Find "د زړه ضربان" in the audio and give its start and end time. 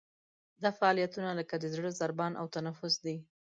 1.59-2.33